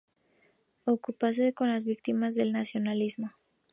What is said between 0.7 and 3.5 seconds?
Ocupase con las víctimas del nacionalsocialismo.